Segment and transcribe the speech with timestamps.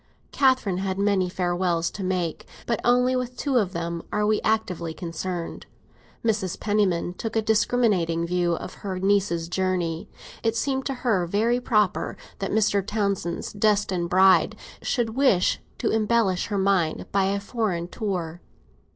[0.31, 4.95] Catherine had many farewells to make, but with only two of them are we actively
[4.95, 5.67] concerned.
[6.25, 6.59] Mrs.
[6.59, 10.09] Penniman took a discriminating view of her niece's journey;
[10.41, 12.83] it seemed to her very proper that Mr.
[12.83, 18.41] Townsend's destined bride should wish to embellish her mind by a foreign tour.